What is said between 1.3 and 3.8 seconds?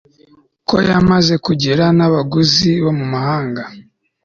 kugira n'abaguzi bo mu mahanga